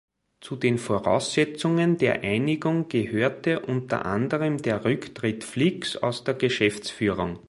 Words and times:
Zu 0.39 0.55
den 0.55 0.79
Voraussetzungen 0.79 1.99
der 1.99 2.21
Einigung 2.23 2.89
gehörte 2.89 3.59
unter 3.59 4.03
anderem 4.03 4.57
der 4.59 4.83
Rücktritt 4.83 5.43
Flicks 5.43 5.95
aus 5.95 6.23
der 6.23 6.33
Geschäftsführung. 6.33 7.37